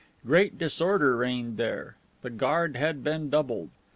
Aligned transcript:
Great 0.25 0.57
disorder 0.57 1.15
reigned 1.15 1.57
there. 1.57 1.95
The 2.23 2.31
guard 2.31 2.75
had 2.75 3.03
been 3.03 3.29
doubled. 3.29 3.69